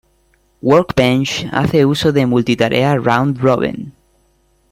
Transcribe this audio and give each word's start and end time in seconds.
Workbench 0.63 1.47
hace 1.51 1.85
uso 1.85 2.11
de 2.11 2.25
multitarea 2.25 2.95
round 2.95 3.37
robin. 3.39 3.93